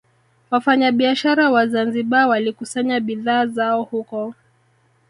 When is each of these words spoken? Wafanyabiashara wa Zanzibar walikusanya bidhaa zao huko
Wafanyabiashara 0.51 1.51
wa 1.51 1.67
Zanzibar 1.67 2.27
walikusanya 2.27 2.99
bidhaa 2.99 3.45
zao 3.45 3.83
huko 3.83 4.33